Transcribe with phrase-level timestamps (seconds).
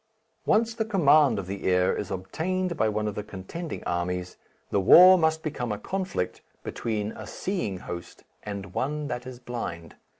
[0.47, 4.35] Once the command of the air is obtained by one of the contending armies,
[4.71, 9.93] the war must become a conflict between a seeing host and one that is blind.